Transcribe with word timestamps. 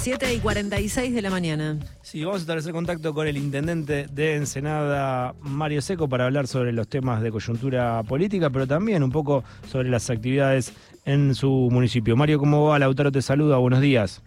7 0.00 0.32
y 0.32 0.38
46 0.38 1.14
de 1.14 1.20
la 1.20 1.28
mañana. 1.28 1.78
Sí, 2.00 2.24
vamos 2.24 2.38
a 2.38 2.40
establecer 2.40 2.72
contacto 2.72 3.12
con 3.12 3.28
el 3.28 3.36
intendente 3.36 4.06
de 4.10 4.36
Ensenada, 4.36 5.34
Mario 5.42 5.82
Seco, 5.82 6.08
para 6.08 6.24
hablar 6.24 6.46
sobre 6.46 6.72
los 6.72 6.88
temas 6.88 7.20
de 7.20 7.30
coyuntura 7.30 8.02
política, 8.04 8.48
pero 8.48 8.66
también 8.66 9.02
un 9.02 9.12
poco 9.12 9.44
sobre 9.68 9.90
las 9.90 10.08
actividades 10.08 10.72
en 11.04 11.34
su 11.34 11.50
municipio. 11.70 12.16
Mario, 12.16 12.38
¿cómo 12.38 12.64
va? 12.64 12.78
Lautaro 12.78 13.12
te 13.12 13.20
saluda, 13.20 13.58
buenos 13.58 13.82
días. 13.82 14.22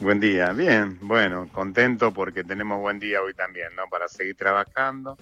Buen 0.00 0.18
día, 0.18 0.50
bien, 0.54 0.98
bueno, 1.02 1.46
contento 1.52 2.14
porque 2.14 2.42
tenemos 2.42 2.80
buen 2.80 2.98
día 2.98 3.20
hoy 3.20 3.34
también, 3.34 3.68
¿no? 3.76 3.82
Para 3.90 4.08
seguir 4.08 4.34
trabajando. 4.34 5.18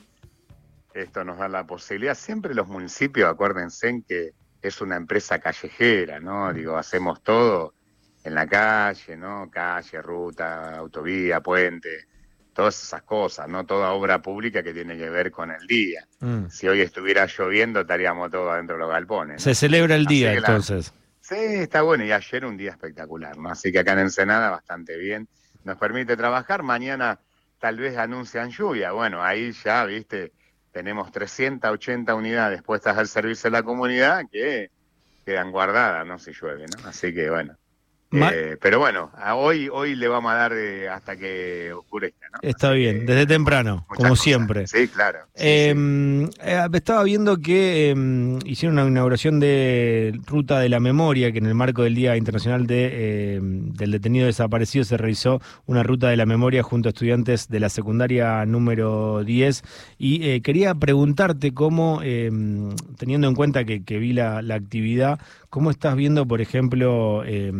Esto 0.95 1.25
nos 1.25 1.39
da 1.39 1.49
la 1.49 1.67
posibilidad. 1.67 2.15
Siempre 2.15 2.55
los 2.55 2.69
municipios, 2.69 3.29
acuérdense 3.29 3.89
en 3.89 4.03
que 4.05 4.31
es 4.63 4.81
una 4.81 4.95
empresa 4.95 5.41
callejera, 5.41 6.21
¿no? 6.21 6.53
Digo, 6.53 6.77
hacemos 6.77 7.21
todo 7.25 7.75
en 8.23 8.35
la 8.35 8.47
calle, 8.47 9.17
¿no? 9.17 9.51
Calle, 9.51 10.03
ruta, 10.03 10.77
autovía, 10.77 11.41
puente, 11.41 12.07
todas 12.53 12.83
esas 12.83 13.03
cosas, 13.03 13.49
¿no? 13.49 13.65
Toda 13.65 13.93
obra 13.93 14.21
pública 14.21 14.63
que 14.63 14.75
tiene 14.75 14.97
que 14.97 15.09
ver 15.09 15.31
con 15.31 15.51
el 15.51 15.67
día. 15.67 16.07
Mm. 16.21 16.47
Si 16.49 16.69
hoy 16.69 16.81
estuviera 16.81 17.27
lloviendo, 17.27 17.81
estaríamos 17.81 18.31
todos 18.31 18.53
adentro 18.53 18.77
de 18.77 18.81
los 18.81 18.91
galpones. 18.91 19.37
¿no? 19.37 19.41
Se 19.41 19.55
celebra 19.55 19.95
el 19.95 20.07
día 20.07 20.33
la- 20.33 20.39
entonces. 20.39 20.93
Sí, 21.21 21.37
está 21.37 21.83
bueno. 21.83 22.05
Y 22.05 22.13
ayer 22.13 22.45
un 22.45 22.57
día 22.57 22.73
espectacular, 22.73 23.37
¿no? 23.39 23.51
Así 23.51 23.71
que 23.71 23.79
acá 23.79 23.93
en 23.93 24.01
Ensenada 24.01 24.51
bastante 24.51 24.97
bien. 24.99 25.29
Nos 25.65 25.77
permite 25.77 26.17
trabajar. 26.17 26.63
Mañana 26.63 27.21
tal 27.61 27.77
vez 27.79 27.97
anuncian 27.97 28.51
lluvia. 28.51 28.93
Bueno, 28.93 29.23
ahí 29.23 29.53
ya, 29.53 29.85
viste, 29.85 30.33
tenemos 30.73 31.13
380 31.13 32.15
unidades 32.15 32.63
puestas 32.63 32.99
al 32.99 33.07
servicio 33.07 33.49
de 33.51 33.57
la 33.59 33.63
comunidad 33.63 34.25
que 34.31 34.71
quedan 35.25 35.53
guardadas, 35.53 36.07
¿no? 36.07 36.19
Si 36.19 36.33
llueve, 36.33 36.65
¿no? 36.67 36.89
Así 36.89 37.15
que 37.15 37.31
bueno. 37.31 37.57
Eh, 38.13 38.57
pero 38.61 38.81
bueno, 38.81 39.11
hoy, 39.37 39.69
hoy 39.73 39.95
le 39.95 40.09
vamos 40.09 40.33
a 40.33 40.35
dar 40.35 40.53
eh, 40.53 40.89
hasta 40.89 41.17
que 41.17 41.73
oscurezca, 41.73 42.27
¿no? 42.33 42.39
Está 42.43 42.73
bien, 42.73 43.07
desde 43.07 43.27
temprano, 43.27 43.85
como 43.89 44.11
cosas. 44.11 44.25
siempre. 44.25 44.67
Sí, 44.67 44.89
claro. 44.89 45.21
Sí, 45.35 45.43
Eh, 45.47 45.75
sí. 46.33 46.41
estaba 46.73 47.05
viendo 47.05 47.37
que 47.39 47.91
eh, 47.93 48.39
hicieron 48.47 48.79
una 48.79 48.89
inauguración 48.89 49.39
de 49.39 50.19
Ruta 50.27 50.59
de 50.59 50.69
la 50.69 50.81
Memoria, 50.81 51.31
que 51.31 51.39
en 51.39 51.47
el 51.47 51.55
marco 51.55 51.83
del 51.85 51.95
Día 51.95 52.17
Internacional 52.17 52.67
de, 52.67 52.89
eh, 52.93 53.39
del 53.43 53.93
Detenido 53.93 54.27
Desaparecido 54.27 54.85
se 54.85 54.97
realizó 54.97 55.41
una 55.67 55.83
Ruta 55.85 56.09
de 56.09 56.17
la 56.17 56.27
Memoria 56.27 56.63
junto 56.65 56.89
a 56.89 56.91
estudiantes 56.91 57.49
de 57.49 57.61
la 57.61 57.69
secundaria 57.69 58.45
número 58.45 59.23
10. 59.23 59.63
Y 59.99 60.41
quería 60.41 60.75
preguntarte 60.75 61.55
cómo, 61.55 62.01
teniendo 62.99 63.29
en 63.29 63.35
cuenta 63.35 63.65
que, 63.65 63.85
que 63.85 63.99
vi 63.99 64.13
la, 64.13 64.43
la 64.43 64.57
actividad, 64.57 65.21
¿cómo 65.51 65.71
estás 65.71 65.97
viendo, 65.97 66.27
por 66.27 66.41
ejemplo, 66.41 67.23
eh, 67.27 67.53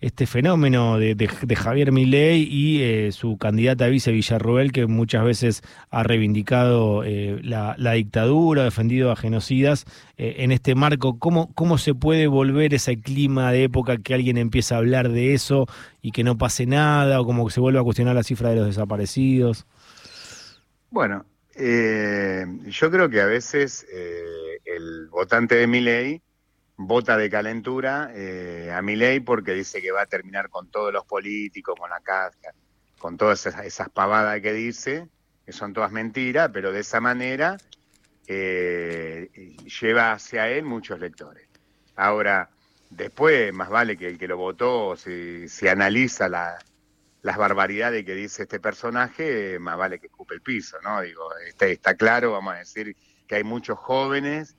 este 0.00 0.26
fenómeno 0.26 0.98
de, 0.98 1.56
Javier 1.56 1.92
Milei 1.92 2.42
y 2.50 2.82
eh, 2.82 3.12
su 3.12 3.36
candidata 3.36 3.86
vice 3.86 4.12
Villarroel, 4.12 4.72
que 4.72 4.86
muchas 4.86 5.24
veces 5.24 5.62
ha 5.90 6.02
reivindicado 6.02 7.04
eh, 7.04 7.38
la, 7.42 7.74
dictadura, 7.92 8.62
ha 8.62 8.64
defendido 8.64 9.10
a 9.10 9.16
genocidas. 9.16 9.84
eh, 10.16 10.36
en 10.38 10.52
este 10.52 10.74
marco, 10.74 11.18
¿cómo, 11.18 11.52
¿cómo 11.54 11.76
se 11.76 11.94
puede 11.94 12.28
volver 12.28 12.72
ese 12.72 12.98
clima 12.98 13.52
de 13.52 13.64
época 13.64 13.98
que 13.98 14.14
alguien 14.14 14.38
empieza 14.38 14.76
a 14.76 14.78
hablar 14.78 15.10
de 15.10 15.34
eso 15.34 15.66
y 16.00 16.12
que 16.12 16.24
no 16.24 16.38
pase 16.38 16.64
nada, 16.64 17.20
o 17.20 17.26
como 17.26 17.46
que 17.46 17.52
se 17.52 17.60
vuelve 17.60 17.78
a 17.78 17.82
cuestionar 17.82 18.14
la 18.14 18.22
cifra 18.22 18.50
de 18.50 18.56
los 18.56 18.66
desaparecidos? 18.66 19.66
Bueno, 20.90 21.26
yo 21.54 22.90
creo 22.90 23.10
que 23.10 23.20
a 23.20 23.26
veces 23.26 23.86
el 24.64 25.08
votante 25.10 25.56
de 25.56 25.66
Milei 25.66 26.22
vota 26.86 27.16
de 27.18 27.28
calentura 27.28 28.10
eh, 28.14 28.72
a 28.72 28.80
Milei 28.80 29.20
porque 29.20 29.52
dice 29.52 29.82
que 29.82 29.92
va 29.92 30.02
a 30.02 30.06
terminar 30.06 30.48
con 30.48 30.70
todos 30.70 30.92
los 30.92 31.04
políticos, 31.04 31.74
con 31.78 31.90
la 31.90 32.00
casca, 32.00 32.54
con 32.98 33.16
todas 33.16 33.44
esas, 33.46 33.66
esas 33.66 33.90
pavadas 33.90 34.40
que 34.40 34.52
dice, 34.54 35.08
que 35.44 35.52
son 35.52 35.74
todas 35.74 35.92
mentiras, 35.92 36.50
pero 36.52 36.72
de 36.72 36.80
esa 36.80 37.00
manera 37.00 37.58
eh, 38.26 39.28
lleva 39.80 40.12
hacia 40.12 40.48
él 40.48 40.64
muchos 40.64 40.98
lectores. 40.98 41.48
Ahora, 41.96 42.48
después, 42.88 43.52
más 43.52 43.68
vale 43.68 43.96
que 43.96 44.08
el 44.08 44.18
que 44.18 44.28
lo 44.28 44.38
votó, 44.38 44.96
si, 44.96 45.48
si 45.48 45.68
analiza 45.68 46.30
la, 46.30 46.58
las 47.20 47.36
barbaridades 47.36 48.06
que 48.06 48.14
dice 48.14 48.44
este 48.44 48.58
personaje, 48.58 49.58
más 49.58 49.76
vale 49.76 49.98
que 49.98 50.06
escupe 50.06 50.34
el 50.34 50.40
piso, 50.40 50.78
¿no? 50.82 51.02
Digo, 51.02 51.28
está, 51.46 51.66
está 51.66 51.94
claro, 51.94 52.32
vamos 52.32 52.54
a 52.54 52.58
decir, 52.58 52.96
que 53.26 53.34
hay 53.34 53.44
muchos 53.44 53.78
jóvenes 53.78 54.56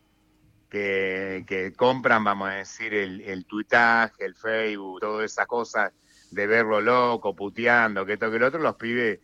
que, 0.72 1.74
compran, 1.76 2.24
vamos 2.24 2.50
a 2.50 2.54
decir, 2.54 2.94
el, 2.94 3.22
el 3.22 3.46
tuitaje, 3.46 4.26
el 4.26 4.36
Facebook, 4.36 5.02
todas 5.02 5.32
esas 5.32 5.46
cosas 5.46 5.92
de 6.32 6.48
verlo 6.48 6.82
loco, 6.82 7.36
puteando, 7.36 8.06
que 8.06 8.14
esto 8.14 8.32
que 8.32 8.40
lo 8.40 8.48
otro, 8.48 8.62
los 8.62 8.76
pibes 8.76 9.20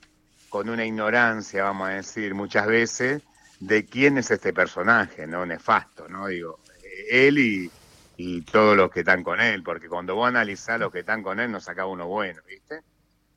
con 0.49 0.69
una 0.69 0.85
ignorancia, 0.85 1.63
vamos 1.63 1.87
a 1.87 1.91
decir, 1.93 2.35
muchas 2.35 2.67
veces, 2.67 3.23
de 3.59 3.85
quién 3.85 4.17
es 4.17 4.29
este 4.29 4.53
personaje, 4.53 5.25
¿no? 5.25 5.45
Nefasto, 5.45 6.07
¿no? 6.07 6.27
Digo, 6.27 6.59
eh, 6.83 7.27
él 7.27 7.39
y, 7.39 7.71
y 8.17 8.41
todos 8.41 8.77
los 8.77 8.91
que 8.91 8.99
están 8.99 9.23
con 9.23 9.39
él, 9.41 9.63
porque 9.63 9.87
cuando 9.87 10.15
vos 10.15 10.27
analizás 10.27 10.79
los 10.79 10.91
que 10.91 10.99
están 10.99 11.23
con 11.23 11.39
él, 11.39 11.51
no 11.51 11.59
saca 11.59 11.85
uno 11.85 12.07
bueno, 12.07 12.41
¿viste? 12.45 12.81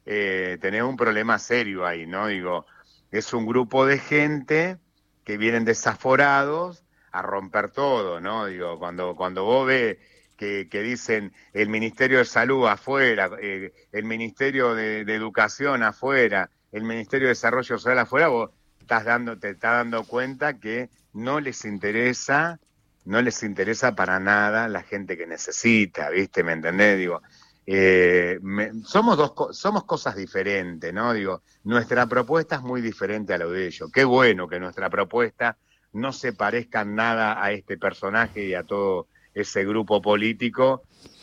eh, 0.07 0.59
tenés 0.61 0.83
un 0.83 0.97
problema 0.97 1.39
serio 1.39 1.87
ahí, 1.87 2.07
¿no? 2.07 2.27
Digo, 2.27 2.67
es 3.11 3.33
un 3.33 3.47
grupo 3.47 3.87
de 3.87 3.99
gente 3.99 4.79
que 5.25 5.37
vienen 5.37 5.65
desaforados 5.65 6.83
a 7.13 7.23
romper 7.23 7.71
todo, 7.71 8.21
¿no? 8.21 8.47
Digo, 8.47 8.79
cuando, 8.79 9.15
cuando 9.17 9.45
vos 9.45 9.67
ves 9.67 9.99
que, 10.37 10.69
que 10.71 10.83
dicen 10.83 11.33
el 11.53 11.69
Ministerio 11.69 12.19
de 12.19 12.25
Salud 12.25 12.67
afuera, 12.67 13.31
eh, 13.41 13.73
el 13.93 14.05
Ministerio 14.05 14.75
de, 14.75 15.01
Educación 15.01 15.83
afuera, 15.83 16.51
el 16.73 16.85
Ministerio 16.85 17.27
de 17.29 17.33
Desarrollo 17.33 17.79
Social 17.79 17.99
afuera, 17.99 18.29
vos 18.29 18.51
estás 18.81 19.05
dando, 19.05 19.39
te 19.39 19.51
estás 19.51 19.73
dando 19.73 20.05
cuenta 20.05 20.59
que 20.59 20.89
no 21.13 21.41
les 21.41 21.65
interesa, 21.65 22.59
no 23.05 23.21
les 23.23 23.43
interesa 23.43 23.95
para 23.95 24.19
nada 24.21 24.69
la 24.69 24.83
gente 24.83 25.17
que 25.17 25.27
necesita, 25.27 26.11
¿viste? 26.11 26.43
¿Me 26.43 26.53
entendés? 26.53 26.99
Digo, 26.99 27.21
eh, 27.67 28.41
somos 28.85 29.17
dos 29.17 29.57
somos 29.57 29.85
cosas 29.85 30.17
diferentes, 30.17 30.93
¿no? 30.93 31.13
Digo, 31.13 31.43
nuestra 31.65 32.07
propuesta 32.07 32.57
es 32.57 32.63
muy 32.63 32.81
diferente 32.81 33.35
a 33.35 33.39
lo 33.39 33.51
de 33.51 33.67
ellos. 33.67 33.91
Qué 33.93 34.05
bueno 34.05 34.49
que 34.49 34.59
nuestra 34.59 34.89
propuesta 34.89 35.57
no 35.93 36.13
se 36.13 36.33
parezca 36.33 36.83
en 36.83 36.95
nada 36.95 37.43
a 37.43 37.53
este 37.53 37.77
personaje 37.79 38.45
y 38.45 38.55
a 38.55 38.65
todo 38.65 39.09
ese 39.35 39.65
grupo 39.65 40.01
político 40.01 40.83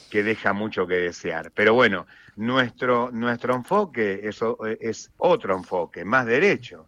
que 0.10 0.24
deja 0.24 0.54
mucho 0.54 0.88
que 0.88 0.96
desear. 0.96 1.52
Pero 1.54 1.74
bueno, 1.74 2.08
nuestro 2.36 3.12
nuestro 3.12 3.56
enfoque 3.56 4.22
es, 4.24 4.40
es 4.80 5.12
otro 5.18 5.56
enfoque, 5.56 6.06
más 6.06 6.26
derecho, 6.26 6.88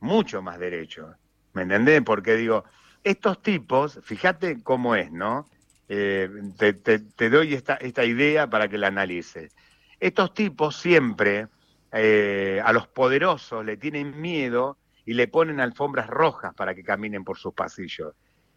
mucho 0.00 0.42
más 0.42 0.58
derecho. 0.58 1.14
¿Me 1.54 1.62
entendés? 1.62 2.02
Porque 2.02 2.36
digo, 2.36 2.64
estos 3.04 3.42
tipos, 3.42 4.00
fíjate 4.02 4.62
cómo 4.62 4.94
es, 4.94 5.12
¿no? 5.12 5.46
Eh, 5.88 6.28
te 6.56 7.30
doy 7.30 7.54
esta, 7.54 7.74
esta 7.74 8.04
idea 8.04 8.48
para 8.48 8.68
que 8.68 8.78
la 8.78 8.86
analices. 8.86 9.54
Estos 10.00 10.34
tipos 10.34 10.76
siempre 10.76 11.48
eh, 11.92 12.60
a 12.64 12.72
los 12.72 12.88
poderosos 12.88 13.64
le 13.64 13.76
tienen 13.76 14.20
miedo 14.20 14.78
y 15.04 15.14
le 15.14 15.28
ponen 15.28 15.60
alfombras 15.60 16.08
rojas 16.08 16.54
para 16.54 16.74
que 16.74 16.82
caminen 16.84 17.24
por 17.24 17.38
sus 17.38 17.54
pasillos. 17.54 18.14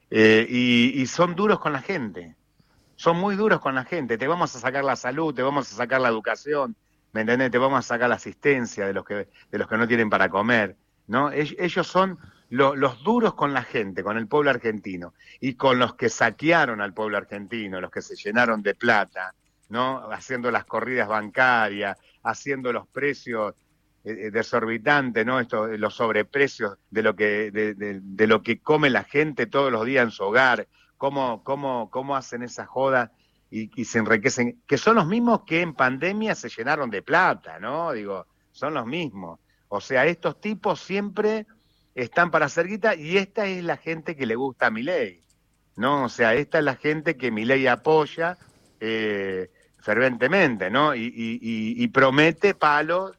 Eh, 0.09 0.45
y, 0.49 1.05
son 1.07 1.35
duros 1.35 1.59
con 1.59 1.73
la 1.73 1.81
gente. 1.81 2.35
Son 2.95 3.17
muy 3.17 3.35
duros 3.35 3.59
con 3.59 3.75
la 3.75 3.83
gente. 3.83 4.17
Te 4.17 4.27
vamos 4.27 4.55
a 4.55 4.59
sacar 4.59 4.83
la 4.83 4.95
salud, 4.95 5.33
te 5.33 5.41
vamos 5.41 5.71
a 5.71 5.75
sacar 5.75 5.99
la 6.01 6.09
educación, 6.09 6.75
¿me 7.11 7.21
entendés? 7.21 7.51
Te 7.51 7.57
vamos 7.57 7.79
a 7.79 7.81
sacar 7.81 8.09
la 8.09 8.15
asistencia 8.15 8.85
de 8.85 8.93
los 8.93 9.03
que, 9.03 9.27
de 9.51 9.57
los 9.57 9.67
que 9.67 9.77
no 9.77 9.87
tienen 9.87 10.09
para 10.09 10.29
comer. 10.29 10.77
¿no? 11.07 11.31
Ell- 11.31 11.55
Ellos 11.59 11.87
son 11.87 12.17
lo- 12.49 12.75
los 12.75 13.03
duros 13.03 13.33
con 13.33 13.53
la 13.53 13.63
gente, 13.63 14.03
con 14.03 14.17
el 14.17 14.27
pueblo 14.27 14.49
argentino, 14.51 15.13
y 15.39 15.55
con 15.55 15.77
los 15.79 15.95
que 15.95 16.09
saquearon 16.09 16.79
al 16.81 16.93
pueblo 16.93 17.17
argentino, 17.17 17.81
los 17.81 17.91
que 17.91 18.01
se 18.01 18.15
llenaron 18.15 18.61
de 18.61 18.75
plata, 18.75 19.33
¿no? 19.69 20.09
Haciendo 20.11 20.51
las 20.51 20.65
corridas 20.65 21.07
bancarias, 21.07 21.97
haciendo 22.23 22.71
los 22.71 22.87
precios 22.87 23.55
eh, 24.05 24.27
eh, 24.27 24.31
desorbitantes, 24.31 25.25
¿no? 25.25 25.39
Esto, 25.39 25.67
eh, 25.67 25.77
los 25.77 25.95
sobreprecios 25.95 26.77
de 26.91 27.01
lo 27.03 27.15
que, 27.15 27.51
de, 27.51 27.73
de- 27.73 27.99
de 28.01 28.27
lo 28.27 28.41
que 28.43 28.59
come 28.59 28.89
la 28.89 29.03
gente 29.03 29.47
todos 29.47 29.71
los 29.71 29.85
días 29.85 30.05
en 30.05 30.11
su 30.11 30.23
hogar, 30.23 30.67
cómo, 30.97 31.43
cómo, 31.43 31.89
cómo 31.91 32.15
hacen 32.15 32.43
esa 32.43 32.65
joda 32.65 33.11
y, 33.49 33.85
se 33.85 33.99
enriquecen, 33.99 34.61
que 34.67 34.77
son 34.77 34.95
los 34.95 35.07
mismos 35.07 35.41
que 35.45 35.61
en 35.61 35.73
pandemia 35.73 36.35
se 36.35 36.49
llenaron 36.49 36.89
de 36.89 37.01
plata, 37.01 37.59
¿no? 37.59 37.91
Digo, 37.93 38.25
son 38.51 38.73
los 38.73 38.85
mismos. 38.85 39.39
O 39.69 39.79
sea, 39.81 40.05
estos 40.05 40.39
tipos 40.41 40.79
siempre 40.81 41.45
están 41.93 42.31
para 42.31 42.45
hacer 42.47 42.67
guita 42.67 42.95
y 42.95 43.17
esta 43.17 43.45
es 43.47 43.63
la 43.63 43.77
gente 43.77 44.15
que 44.15 44.25
le 44.25 44.35
gusta 44.35 44.67
a 44.67 44.71
Milei, 44.71 45.21
¿no? 45.77 46.05
O 46.05 46.09
sea, 46.09 46.33
esta 46.33 46.57
es 46.59 46.63
la 46.65 46.75
gente 46.75 47.15
que 47.17 47.31
Milei 47.31 47.65
apoya 47.67 48.37
eh, 48.81 49.49
ferventemente, 49.79 50.69
¿no? 50.69 50.93
Y- 50.95 51.05
y- 51.15 51.81
y 51.81 51.87
promete 51.87 52.55
palos, 52.55 53.17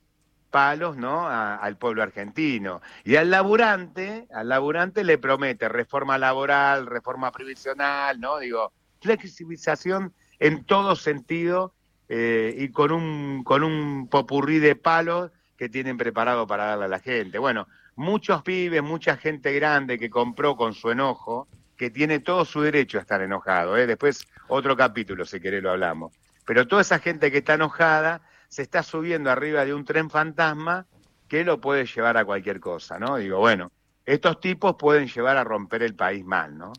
palos, 0.56 0.97
¿no? 0.97 1.29
Al 1.29 1.76
pueblo 1.76 2.03
argentino. 2.03 2.81
Y 3.05 3.17
al 3.17 3.31
laburante, 3.31 4.26
al 4.32 4.49
laburante 4.49 5.05
le 5.05 5.19
promete 5.19 5.69
reforma 5.69 6.17
laboral, 6.17 6.87
reforma 6.87 7.31
previsional, 7.31 8.19
¿no? 8.19 8.38
Digo, 8.38 8.73
flexibilización 9.03 10.14
en 10.38 10.64
todo 10.64 10.97
sentido 10.97 11.75
eh, 12.08 12.55
y 12.56 12.70
con 12.70 12.91
un, 12.91 13.44
con 13.44 13.64
un 13.64 14.08
popurrí 14.08 14.58
de 14.58 14.76
palos 14.76 15.31
que 15.58 15.69
tienen 15.69 15.99
preparado 15.99 16.47
para 16.47 16.64
darle 16.64 16.87
a 16.87 16.88
la 16.88 17.00
gente. 17.00 17.37
Bueno, 17.37 17.67
muchos 17.94 18.43
pibes, 18.43 18.82
mucha 18.82 19.19
gente 19.19 19.52
grande 19.52 19.99
que 19.99 20.09
compró 20.09 20.56
con 20.56 20.73
su 20.73 20.91
enojo, 20.91 21.49
que 21.76 21.91
tiene 21.91 22.20
todo 22.20 22.47
su 22.47 22.62
derecho 22.62 22.97
a 22.97 23.02
estar 23.02 23.20
enojado. 23.20 23.76
¿eh? 23.76 23.87
Después 23.87 24.26
otro 24.49 24.75
capítulo, 24.75 25.26
si 25.26 25.38
querés, 25.38 25.62
lo 25.62 25.73
hablamos. 25.73 26.14
Pero 26.47 26.67
toda 26.67 26.81
esa 26.81 26.99
gente 26.99 27.31
que 27.31 27.38
está 27.38 27.52
enojada 27.52 28.23
se 28.48 28.62
está 28.62 28.82
subiendo 28.82 29.31
arriba 29.31 29.64
de 29.64 29.75
un 29.75 29.84
tren 29.84 30.10
fantasma 30.10 30.87
que 31.28 31.44
lo 31.44 31.60
puede 31.60 31.87
llevar 31.87 32.16
a 32.16 32.25
cualquier 32.25 32.60
cosa, 32.60 32.98
¿no? 32.98 33.16
Digo, 33.16 33.38
bueno, 33.38 33.70
estos 34.04 34.40
tipos 34.40 34.76
pueden 34.76 35.08
llevar 35.08 35.37
a 35.37 35.44
romper 35.44 35.82
el 35.82 35.94
país 35.94 36.25
mal, 36.25 36.56
¿no? 36.56 36.72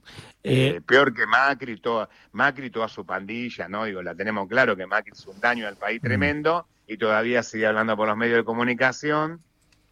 Eh, 0.44 0.76
eh, 0.78 0.82
peor 0.82 1.14
que 1.14 1.28
Macri, 1.28 1.78
toda, 1.78 2.10
Macri, 2.32 2.70
toda 2.70 2.88
su 2.88 3.06
pandilla, 3.06 3.68
¿no? 3.68 3.84
Digo, 3.84 4.02
la 4.02 4.16
tenemos 4.16 4.48
claro 4.48 4.78
que 4.78 4.88
Macri 4.88 5.12
es 5.12 5.28
un 5.28 5.40
daño 5.40 5.68
al 5.68 5.76
país 5.76 6.02
mm. 6.02 6.06
tremendo 6.06 6.68
y 6.88 6.98
todavía 6.98 7.44
sigue 7.44 7.68
hablando 7.68 7.98
por 7.98 8.08
los 8.08 8.16
medios 8.16 8.38
de 8.38 8.46
comunicación 8.46 9.42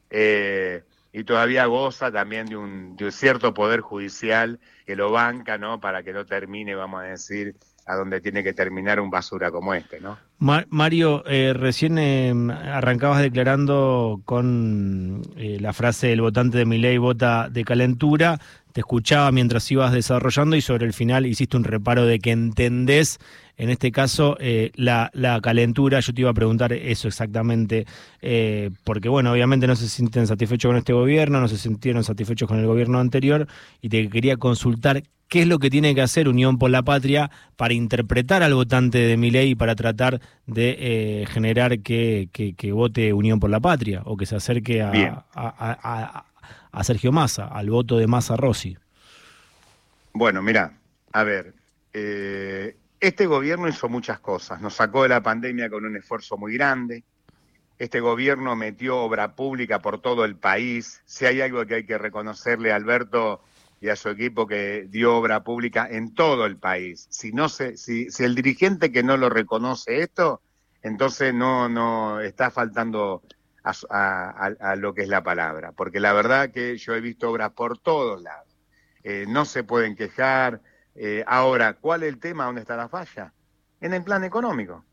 eh, 0.10 0.84
y 1.12 1.26
todavía 1.26 1.66
goza 1.66 2.10
también 2.10 2.46
de 2.46 2.56
un, 2.56 2.96
de 2.96 3.06
un 3.06 3.12
cierto 3.12 3.54
poder 3.54 3.82
judicial 3.82 4.60
que 4.86 4.96
lo 4.96 5.12
banca, 5.12 5.58
¿no? 5.58 5.82
Para 5.82 6.04
que 6.04 6.14
no 6.14 6.26
termine, 6.26 6.74
vamos 6.74 7.02
a 7.02 7.06
decir, 7.06 7.56
a 7.86 7.96
donde 7.96 8.20
tiene 8.20 8.44
que 8.44 8.54
terminar 8.54 9.00
un 9.00 9.12
basura 9.12 9.52
como 9.52 9.74
este, 9.74 10.02
¿no? 10.02 10.18
Mario, 10.40 11.24
eh, 11.28 11.54
recién 11.56 11.98
em, 11.98 12.50
arrancabas 12.50 13.22
declarando 13.22 14.22
con 14.26 15.22
eh, 15.38 15.58
la 15.62 15.72
frase 15.72 16.12
el 16.12 16.22
votante 16.22 16.58
de 16.58 16.66
mi 16.66 16.80
ley 16.80 16.98
vota 16.98 17.48
de 17.50 17.64
calentura, 17.64 18.40
te 18.74 18.82
escuchaba 18.82 19.32
mientras 19.32 19.72
ibas 19.72 19.94
desarrollando 19.94 20.56
y 20.56 20.62
sobre 20.62 20.86
el 20.86 20.94
final 20.94 21.26
hiciste 21.26 21.56
un 21.56 21.64
reparo 21.64 22.06
de 22.06 22.20
que 22.20 22.32
entendés, 22.32 23.20
en 23.56 23.70
este 23.70 23.92
caso, 23.92 24.36
eh, 24.42 24.72
la, 24.76 25.10
la, 25.14 25.40
calentura. 25.40 26.02
Yo 26.02 26.14
te 26.14 26.22
iba 26.22 26.32
a 26.32 26.34
preguntar 26.34 26.74
eso 26.74 27.08
exactamente, 27.08 27.86
porque 28.84 29.08
bueno, 29.08 29.32
obviamente 29.32 29.68
no 29.68 29.78
se 29.78 29.88
sienten 29.88 30.28
satisfechos 30.28 30.70
con 30.70 30.78
este 30.78 30.92
gobierno, 30.92 31.40
no 31.40 31.48
se 31.48 31.58
sintieron 31.58 32.04
satisfechos 32.04 32.50
con 32.50 32.60
el 32.60 32.66
gobierno 32.66 33.00
anterior 33.00 33.48
y 33.82 33.88
te 33.88 34.10
quería 34.10 34.36
consultar 34.36 35.04
qué 35.28 35.42
es 35.42 35.48
lo 35.48 35.60
que 35.60 35.70
tiene 35.70 35.96
que 35.96 36.02
hacer 36.02 36.28
Unión 36.28 36.58
por 36.58 36.70
la 36.70 36.84
Patria 36.84 37.32
para 37.56 37.74
interpretar 37.74 38.44
al 38.44 38.54
votante 38.54 39.00
de 39.00 39.18
mi 39.18 39.32
ley 39.32 39.52
y 39.52 39.56
para 39.56 39.76
tratar 39.76 40.22
de 40.46 40.76
eh, 40.80 41.26
generar 41.28 41.80
que, 41.80 42.30
vote 42.74 43.14
Unión 43.14 43.40
por 43.40 43.50
la 43.50 43.60
Patria 43.60 44.02
o 44.06 44.18
que 44.18 44.26
se 44.26 44.36
acerque 44.36 44.82
a, 44.82 45.26
a, 45.34 46.84
Sergio 46.84 47.12
Massa, 47.12 47.48
al 47.48 47.70
voto 47.70 47.98
de 47.98 48.08
Massa 48.08 48.36
Rossi. 48.36 48.78
Bueno, 50.14 50.42
mira, 50.42 50.74
a 51.12 51.24
ver, 51.24 51.54
eh, 51.94 52.76
este 53.00 53.26
gobierno 53.26 53.68
hizo 53.68 53.90
muchas 53.90 54.20
cosas, 54.20 54.62
nos 54.62 54.76
sacó 54.76 55.04
de 55.04 55.10
la 55.10 55.24
pandemia 55.24 55.70
con 55.70 55.86
un 55.86 55.96
esfuerzo 55.96 56.38
muy 56.38 56.54
grande, 56.54 57.04
este 57.78 58.00
gobierno 58.00 58.56
metió 58.56 58.98
obra 58.98 59.36
pública 59.36 59.82
por 59.82 60.02
todo 60.02 60.24
el 60.24 60.36
país, 60.36 61.02
si 61.06 61.26
hay 61.26 61.42
algo 61.42 61.66
que 61.66 61.76
hay 61.76 61.86
que 61.86 61.98
reconocerle 61.98 62.72
Alberto 62.72 63.42
y 63.86 63.90
a 63.90 63.96
su 63.96 64.10
equipo 64.10 64.48
que 64.48 64.88
dio 64.90 65.16
obra 65.16 65.44
pública 65.44 65.88
en 65.88 66.16
todo 66.16 66.48
el 66.48 66.58
país. 66.58 67.06
Si 67.12 67.32
no 67.32 67.50
se, 67.50 67.78
si, 67.78 68.10
si 68.10 68.24
el 68.24 68.34
dirigente 68.34 68.92
que 68.92 69.04
no 69.04 69.16
lo 69.16 69.30
reconoce 69.30 70.02
esto, 70.02 70.42
entonces 70.82 71.36
no, 71.36 71.70
no 71.70 72.20
está 72.20 72.50
faltando 72.50 73.22
a, 73.64 74.76
lo 74.76 74.96
que 74.96 75.04
es 75.04 75.08
la 75.08 75.22
palabra, 75.22 75.72
porque 75.72 76.00
la 76.00 76.14
verdad 76.14 76.50
que 76.50 76.78
yo 76.78 76.96
he 76.96 77.02
visto 77.02 77.30
obras 77.30 77.52
por 77.52 77.78
todos 77.78 78.24
lados. 78.24 78.48
Eh, 79.04 79.26
no 79.28 79.46
se 79.46 79.64
pueden 79.64 79.96
quejar. 79.96 80.62
Eh, 80.96 81.24
ahora, 81.28 81.74
¿cuál 81.74 82.02
es 82.02 82.10
el 82.10 82.20
tema? 82.20 82.46
¿Dónde 82.46 82.62
está 82.62 82.76
la 82.76 82.90
falla? 82.90 83.34
En 83.82 83.94
el 83.94 84.04
plan 84.04 84.24
económico. 84.24 84.84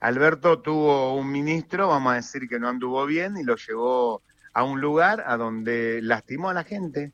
Alberto 0.00 0.60
tuvo 0.62 1.14
un 1.14 1.30
ministro, 1.30 1.86
vamos 1.86 2.12
a 2.12 2.16
decir 2.16 2.48
que 2.48 2.58
no 2.58 2.68
anduvo 2.68 3.06
bien 3.06 3.36
y 3.36 3.44
lo 3.44 3.54
llevó 3.54 4.22
a 4.52 4.64
un 4.64 4.80
lugar 4.80 5.22
a 5.28 5.36
donde 5.36 6.00
lastimó 6.02 6.50
a 6.50 6.54
la 6.54 6.64
gente. 6.64 7.12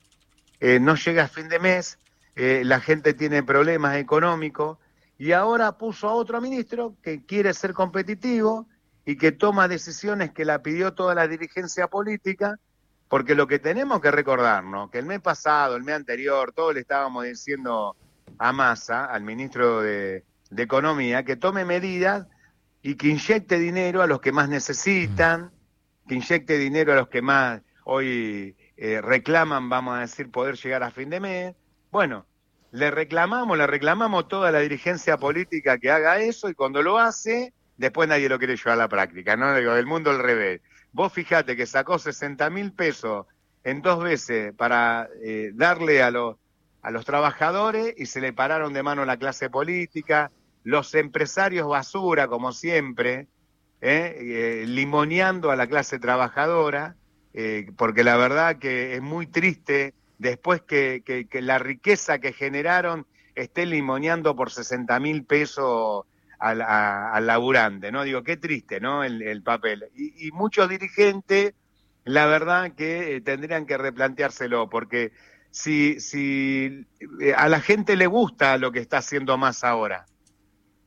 Eh, 0.61 0.81
no 0.81 0.97
llega 0.97 1.25
a 1.25 1.29
fin 1.29 1.49
de 1.49 1.59
mes, 1.59 1.99
eh, 2.35 2.63
la 2.65 2.81
gente 2.81 3.15
tiene 3.15 3.43
problemas 3.43 3.97
económicos 3.97 4.79
y 5.19 5.33
ahora 5.33 5.79
puso 5.79 6.09
a 6.09 6.15
otro 6.15 6.41
ministro 6.41 6.97
que 7.03 7.25
quiere 7.25 7.55
ser 7.55 7.73
competitivo 7.73 8.67
y 9.05 9.17
que 9.17 9.33
toma 9.33 9.69
decisiones 9.69 10.33
que 10.33 10.45
la 10.45 10.63
pidió 10.63 10.95
toda 10.95 11.15
la 11.15 11.29
dirigencia 11.29 11.89
política, 11.89 12.59
porque 13.09 13.35
lo 13.35 13.47
que 13.47 13.59
tenemos 13.59 14.01
que 14.01 14.11
recordarnos, 14.11 14.91
que 14.91 14.99
el 14.99 15.07
mes 15.07 15.21
pasado, 15.21 15.77
el 15.77 15.83
mes 15.83 15.95
anterior, 15.95 16.53
todos 16.53 16.75
le 16.75 16.81
estábamos 16.81 17.25
diciendo 17.25 17.97
a 18.37 18.53
Massa, 18.53 19.07
al 19.07 19.23
ministro 19.23 19.81
de, 19.81 20.25
de 20.51 20.63
Economía, 20.63 21.25
que 21.25 21.37
tome 21.37 21.65
medidas 21.65 22.27
y 22.83 22.97
que 22.97 23.09
inyecte 23.09 23.59
dinero 23.59 24.03
a 24.03 24.07
los 24.07 24.21
que 24.21 24.33
más 24.33 24.49
necesitan, 24.49 25.51
que 26.07 26.17
inyecte 26.17 26.59
dinero 26.59 26.93
a 26.93 26.97
los 26.97 27.09
que 27.09 27.23
más 27.23 27.63
hoy 27.85 28.57
eh, 28.81 29.01
reclaman, 29.01 29.69
vamos 29.69 29.97
a 29.99 30.03
decir, 30.03 30.31
poder 30.31 30.57
llegar 30.57 30.85
a 30.85 30.93
fin 30.93 31.11
de 31.11 31.19
mes. 31.19 31.55
Bueno, 31.91 32.27
le 32.71 32.93
reclamamos, 32.93 33.59
le 33.59 33.67
reclamamos 33.67 34.29
toda 34.29 34.53
la 34.53 34.61
dirigencia 34.61 35.17
política 35.17 35.79
que 35.79 35.91
haga 35.91 36.21
eso 36.21 36.49
y 36.49 36.55
cuando 36.55 36.81
lo 36.81 36.97
hace, 36.97 37.53
después 37.77 38.09
nadie 38.09 38.29
lo 38.29 38.39
quiere 38.39 38.57
llevar 38.57 38.75
a 38.75 38.77
la 38.77 38.89
práctica, 38.89 39.37
¿no? 39.37 39.53
Del 39.53 39.87
mundo 39.87 40.11
al 40.11 40.21
revés. 40.21 40.61
Vos 40.93 41.13
fijate 41.13 41.57
que 41.57 41.67
sacó 41.67 41.99
60 41.99 42.49
mil 42.51 42.73
pesos 42.73 43.27
en 43.65 43.83
dos 43.83 44.01
veces 44.01 44.55
para 44.55 45.09
eh, 45.25 45.51
darle 45.55 46.01
a 46.01 46.13
los, 46.13 46.37
a 46.81 46.93
los 46.93 47.05
trabajadores 47.05 47.95
y 47.97 48.07
se 48.07 48.21
le 48.21 48.33
pararon 48.33 48.73
de 48.73 48.85
mano 48.85 49.05
la 49.05 49.17
clase 49.17 49.51
política, 49.51 50.31
los 50.63 50.95
empresarios 50.95 51.67
basura, 51.67 52.29
como 52.29 52.53
siempre, 52.53 53.27
¿eh? 53.81 54.63
limoneando 54.69 55.51
a 55.51 55.57
la 55.57 55.67
clase 55.67 55.99
trabajadora. 55.99 56.95
Eh, 57.35 57.71
porque 57.77 58.05
la 58.05 58.17
verdad 58.17 58.59
que 58.59 58.95
es 58.95 59.03
muy 59.03 59.27
triste 59.27 59.95
después 60.19 60.63
que, 60.63 61.29
la 61.33 61.59
riqueza 61.59 62.19
que 62.19 62.33
generaron 62.33 63.07
esté 63.35 63.67
limoneando 63.67 64.35
por 64.35 64.51
60 64.51 64.99
mil 65.01 65.25
pesos 65.25 66.05
al, 66.39 67.27
laburante, 67.27 67.93
¿no? 67.93 68.05
Digo, 68.05 68.23
qué 68.23 68.37
triste, 68.37 68.81
¿no? 68.81 69.05
El, 69.05 69.43
papel. 69.43 69.89
Y, 69.95 70.31
muchos 70.33 70.69
dirigentes, 70.69 71.55
la 72.05 72.27
verdad 72.27 72.73
que 72.73 73.17
eh, 73.17 73.21
tendrían 73.21 73.67
que 73.67 73.77
replanteárselo, 73.77 74.69
porque 74.69 75.13
si, 75.51 76.01
si 76.01 76.87
eh, 77.21 77.35
a 77.37 77.49
la 77.49 77.61
gente 77.61 77.97
le 77.97 78.07
gusta 78.07 78.59
lo 78.59 78.73
que 78.73 78.81
está 78.81 78.99
haciendo 78.99 79.37
Massa 79.37 79.69
ahora, 79.69 80.07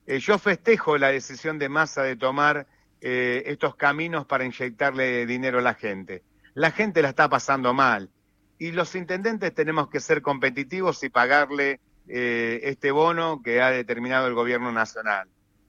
yo 0.08 0.38
festejo 0.40 0.98
la 0.98 1.10
decisión 1.10 1.58
de 1.58 1.70
Massa 1.70 2.04
de 2.04 2.18
tomar 2.18 2.68
estos 3.00 3.76
caminos 3.76 4.26
para 4.28 4.46
inyectarle 4.46 5.26
dinero 5.26 5.60
a 5.60 5.62
la 5.62 5.74
gente 5.74 6.22
la 6.54 6.72
gente 6.72 7.02
la 7.02 7.10
está 7.10 7.30
pasando 7.30 7.74
mal. 7.74 8.10
Y 8.58 8.72
los 8.72 8.96
intendentes 8.96 9.54
tenemos 9.54 9.90
que 9.90 10.00
ser 10.00 10.22
competitivos 10.22 11.04
y 11.04 11.10
pagarle 11.10 11.80
eh, 12.08 12.60
este 12.64 12.92
bono 12.92 13.42
que 13.44 13.62
ha 13.62 13.72
determinado 13.72 14.28
el 14.28 14.34
gobierno 14.34 14.72
nacional. 14.72 15.28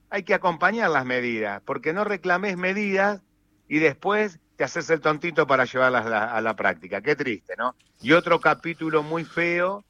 Hay 0.09 0.23
que 0.23 0.33
acompañar 0.33 0.91
las 0.91 1.05
medidas, 1.05 1.61
porque 1.65 1.93
no 1.93 2.03
reclames 2.03 2.57
medidas 2.57 3.21
y 3.67 3.79
después 3.79 4.39
te 4.55 4.63
haces 4.63 4.89
el 4.91 5.01
tontito 5.01 5.47
para 5.47 5.65
llevarlas 5.65 6.05
a 6.05 6.39
la, 6.41 6.55
práctica. 6.55 7.01
Qué 7.01 7.15
triste, 7.15 7.55
¿no? 7.57 7.75
Y 8.01 8.11
otro 8.11 8.39
capítulo 8.39 9.01
muy 9.01 9.25
feo 9.25 9.83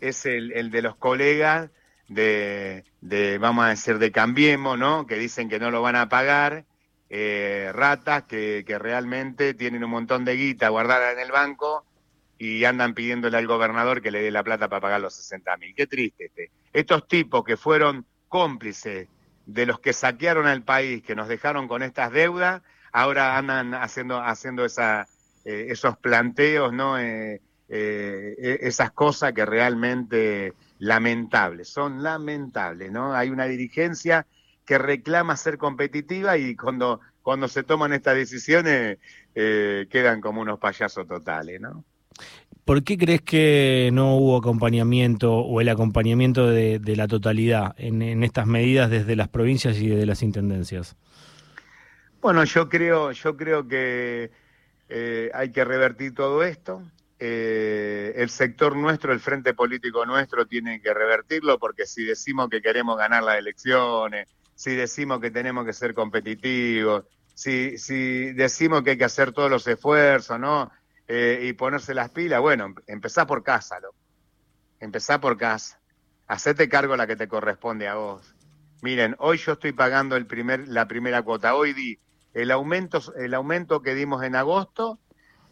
es 0.00 0.26
el, 0.26 0.70
de 0.70 0.82
los 0.82 0.96
colegas 0.96 1.70
de, 2.08 2.84
de, 3.00 3.38
vamos 3.38 3.64
a 3.64 3.68
decir, 3.68 3.98
de 3.98 4.12
Cambiemos, 4.12 4.78
¿no? 4.78 5.06
Que 5.06 5.16
dicen 5.16 5.48
que 5.48 5.58
no 5.58 5.70
lo 5.70 5.80
van 5.80 5.96
a 5.96 6.10
pagar 6.10 6.66
eh, 7.16 7.70
ratas 7.72 8.24
que, 8.24 8.64
realmente 8.66 9.54
tienen 9.54 9.84
un 9.84 9.90
montón 9.90 10.24
de 10.24 10.34
guita 10.34 10.68
guardada 10.70 11.12
en 11.12 11.20
el 11.20 11.30
banco 11.30 11.86
y 12.38 12.64
andan 12.64 12.92
pidiéndole 12.92 13.36
al 13.36 13.46
gobernador 13.46 14.02
que 14.02 14.10
le 14.10 14.20
dé 14.20 14.32
la 14.32 14.42
plata 14.42 14.68
para 14.68 14.80
pagar 14.80 15.00
los 15.00 15.14
60 15.14 15.56
mil. 15.58 15.76
Qué 15.76 15.86
triste 15.86 16.24
este. 16.24 16.50
Estos 16.72 17.06
tipos 17.06 17.44
que 17.44 17.56
fueron 17.56 18.04
cómplices 18.26 19.06
de 19.46 19.64
los 19.64 19.78
que 19.78 19.92
saquearon 19.92 20.48
al 20.48 20.64
país, 20.64 21.04
que 21.04 21.14
nos 21.14 21.28
dejaron 21.28 21.68
con 21.68 21.84
estas 21.84 22.10
deudas, 22.10 22.62
ahora 22.90 23.38
andan 23.38 23.74
haciendo, 23.74 24.20
haciendo 24.20 24.64
esa, 24.64 25.06
eh, 25.44 25.66
esos 25.68 25.96
planteos, 25.96 26.72
¿no? 26.72 26.98
Eh, 26.98 27.40
e, 27.68 28.58
esas 28.62 28.90
cosas 28.90 29.32
que 29.34 29.46
realmente 29.46 30.54
lamentables, 30.80 31.68
son 31.68 32.02
lamentables, 32.02 32.90
¿no? 32.90 33.14
Hay 33.14 33.30
una 33.30 33.44
dirigencia 33.44 34.26
que 34.64 34.78
reclama 34.78 35.36
ser 35.36 35.58
competitiva 35.58 36.36
y 36.38 36.56
cuando, 36.56 37.00
cuando 37.22 37.48
se 37.48 37.62
toman 37.62 37.92
estas 37.92 38.16
decisiones 38.16 38.98
eh, 39.34 39.86
quedan 39.90 40.20
como 40.20 40.40
unos 40.40 40.58
payasos 40.58 41.06
totales, 41.06 41.60
¿no? 41.60 41.84
¿Por 42.64 42.82
qué 42.82 42.96
crees 42.96 43.20
que 43.20 43.90
no 43.92 44.16
hubo 44.16 44.38
acompañamiento 44.38 45.34
o 45.34 45.60
el 45.60 45.68
acompañamiento 45.68 46.48
de, 46.48 46.80
la 46.96 47.06
totalidad 47.06 47.74
en, 47.76 48.24
estas 48.24 48.46
medidas 48.46 48.88
desde 48.90 49.16
las 49.16 49.28
provincias 49.28 49.76
y 49.78 49.88
desde 49.88 50.06
las 50.06 50.22
intendencias? 50.22 50.96
Bueno, 52.22 52.42
yo 52.44 52.70
creo, 52.70 53.12
yo 53.12 53.36
creo 53.36 53.68
que 53.68 54.30
eh, 54.88 55.30
hay 55.34 55.52
que 55.52 55.62
revertir 55.62 56.14
todo 56.14 56.42
esto. 56.42 56.82
Eh, 57.18 58.14
el 58.16 58.30
sector 58.30 58.76
nuestro, 58.76 59.12
el 59.12 59.20
frente 59.20 59.52
político 59.52 60.06
nuestro, 60.06 60.46
tiene 60.46 60.80
que 60.80 60.94
revertirlo 60.94 61.58
porque 61.58 61.84
si 61.84 62.04
decimos 62.04 62.48
que 62.48 62.62
queremos 62.62 62.96
ganar 62.96 63.22
las 63.24 63.36
elecciones, 63.36 64.26
si 64.54 64.74
decimos 64.74 65.20
que 65.20 65.30
tenemos 65.30 65.64
que 65.64 65.72
ser 65.72 65.94
competitivos, 65.94 67.04
si, 67.34 67.78
si 67.78 68.32
decimos 68.32 68.82
que 68.82 68.90
hay 68.90 68.98
que 68.98 69.04
hacer 69.04 69.32
todos 69.32 69.50
los 69.50 69.66
esfuerzos, 69.66 70.38
¿no? 70.38 70.70
Eh, 71.06 71.40
y 71.42 71.52
ponerse 71.52 71.92
las 71.92 72.10
pilas, 72.10 72.40
bueno, 72.40 72.74
empezá 72.86 73.26
por 73.26 73.42
casa, 73.42 73.78
¿no? 73.80 73.90
Empezá 74.80 75.20
por 75.20 75.36
casa. 75.36 75.80
Hacete 76.26 76.68
cargo 76.68 76.96
la 76.96 77.06
que 77.06 77.16
te 77.16 77.28
corresponde 77.28 77.88
a 77.88 77.96
vos. 77.96 78.34
Miren, 78.80 79.16
hoy 79.18 79.38
yo 79.38 79.52
estoy 79.52 79.72
pagando 79.72 80.16
el 80.16 80.26
primer, 80.26 80.68
la 80.68 80.86
primera 80.86 81.22
cuota. 81.22 81.54
Hoy 81.54 81.72
di 81.72 81.98
el 82.32 82.50
aumento, 82.50 83.02
el 83.16 83.34
aumento 83.34 83.82
que 83.82 83.94
dimos 83.94 84.22
en 84.22 84.36
agosto, 84.36 84.98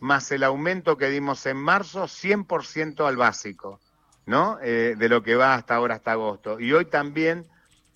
más 0.01 0.33
el 0.33 0.43
aumento 0.43 0.97
que 0.97 1.09
dimos 1.11 1.47
en 1.47 1.57
marzo, 1.57 2.05
100% 2.05 3.07
al 3.07 3.17
básico, 3.17 3.81
¿no? 4.27 4.59
Eh, 4.63 4.97
de 4.99 5.09
lo 5.09 5.23
que 5.23 5.35
va 5.37 5.55
hasta 5.55 5.77
ahora, 5.77 5.97
hasta 5.97 6.13
agosto. 6.13 6.59
Y 6.59 6.73
hoy 6.73 6.87
también, 6.87 7.47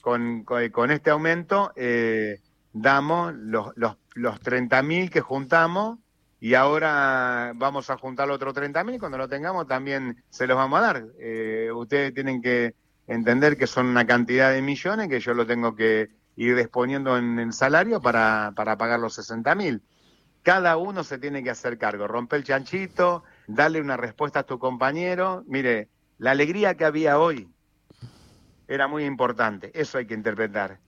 con, 0.06 0.90
este 0.92 1.10
aumento, 1.10 1.72
eh, 1.74 2.38
damos 2.72 3.34
los, 3.34 3.72
los, 3.74 3.96
los 4.14 4.40
30.000 4.40 5.10
que 5.10 5.20
juntamos 5.20 5.98
y 6.38 6.54
ahora 6.54 7.50
vamos 7.56 7.90
a 7.90 7.96
juntar 7.96 8.28
los 8.28 8.36
otros 8.36 8.54
30.000 8.54 8.94
y 8.94 8.98
cuando 9.00 9.18
lo 9.18 9.28
tengamos 9.28 9.66
también 9.66 10.22
se 10.30 10.46
los 10.46 10.56
vamos 10.56 10.78
a 10.78 10.82
dar. 10.82 11.06
Eh, 11.18 11.72
ustedes 11.74 12.14
tienen 12.14 12.40
que 12.40 12.76
entender 13.08 13.56
que 13.56 13.66
son 13.66 13.86
una 13.86 14.06
cantidad 14.06 14.52
de 14.52 14.62
millones 14.62 15.08
que 15.08 15.18
yo 15.18 15.34
lo 15.34 15.44
tengo 15.44 15.74
que 15.74 16.10
ir 16.36 16.54
disponiendo 16.54 17.18
en 17.18 17.40
el 17.40 17.52
salario 17.52 18.00
para, 18.00 18.52
para 18.54 18.78
pagar 18.78 19.00
los 19.00 19.18
60.000. 19.18 19.80
Cada 20.44 20.76
uno 20.76 21.02
se 21.02 21.18
tiene 21.18 21.42
que 21.42 21.50
hacer 21.50 21.78
cargo, 21.78 22.06
romper 22.06 22.38
el 22.38 22.44
chanchito, 22.44 23.24
darle 23.48 23.80
una 23.80 23.96
respuesta 23.96 24.40
a 24.40 24.44
tu 24.44 24.60
compañero. 24.60 25.42
Mire, 25.48 25.88
la 26.18 26.30
alegría 26.30 26.76
que 26.76 26.84
había 26.84 27.18
hoy 27.18 27.48
era 28.68 28.88
muy 28.88 29.04
importante, 29.04 29.70
eso 29.74 29.98
hay 29.98 30.06
que 30.06 30.14
interpretar. 30.14 30.78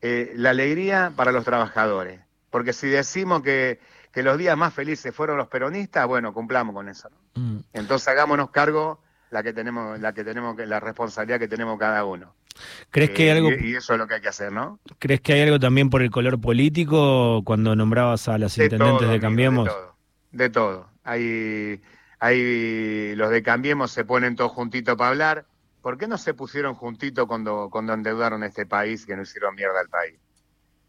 Eh, 0.00 0.32
la 0.36 0.50
alegría 0.50 1.12
para 1.14 1.32
los 1.32 1.44
trabajadores, 1.44 2.20
porque 2.50 2.72
si 2.72 2.88
decimos 2.88 3.42
que 3.42 3.80
que 4.14 4.22
los 4.22 4.38
días 4.38 4.56
más 4.56 4.72
felices 4.72 5.12
fueron 5.12 5.36
los 5.36 5.48
peronistas, 5.48 6.06
bueno, 6.06 6.32
cumplamos 6.32 6.72
con 6.72 6.88
eso. 6.88 7.10
Mm. 7.34 7.58
Entonces 7.72 8.06
hagámonos 8.06 8.50
cargo 8.50 9.00
la 9.30 9.42
que 9.42 9.52
tenemos, 9.52 9.98
la 9.98 10.12
que 10.12 10.22
tenemos, 10.22 10.56
la 10.56 10.78
responsabilidad 10.78 11.40
que 11.40 11.48
tenemos 11.48 11.76
cada 11.78 12.04
uno. 12.04 12.32
¿Crees 12.90 13.10
que 13.10 13.24
hay 13.24 13.28
eh, 13.28 13.32
algo? 13.32 13.50
Y, 13.50 13.74
eso 13.74 13.94
es 13.94 13.98
lo 13.98 14.06
que 14.06 14.14
hay 14.14 14.20
que 14.20 14.28
hacer, 14.28 14.52
¿no? 14.52 14.78
¿Crees 15.00 15.20
que 15.20 15.32
hay 15.32 15.42
algo 15.42 15.58
también 15.58 15.90
por 15.90 16.00
el 16.00 16.12
color 16.12 16.40
político 16.40 17.42
cuando 17.44 17.74
nombrabas 17.74 18.28
a 18.28 18.38
las 18.38 18.56
intendentes 18.56 19.10
de 19.10 19.18
Cambiemos? 19.18 19.64
de 19.64 19.70
todo, 19.72 19.96
de 20.30 20.50
todo. 20.50 20.88
Hay, 21.02 21.82
hay 22.20 23.16
los 23.16 23.30
de 23.30 23.42
Cambiemos 23.42 23.90
se 23.90 24.04
ponen 24.04 24.36
todos 24.36 24.52
juntitos 24.52 24.96
para 24.96 25.10
hablar. 25.10 25.46
¿Por 25.84 25.96
qué 25.98 26.08
no 26.08 26.18
se 26.18 26.34
pusieron 26.34 26.74
juntitos 26.74 27.28
cuando, 27.28 27.68
cuando 27.70 27.92
endeudaron 27.92 28.42
este 28.42 28.66
país 28.66 29.06
que 29.06 29.14
no 29.14 29.22
hicieron 29.22 29.54
mierda 29.54 29.78
al 29.78 29.88
país? 29.88 30.18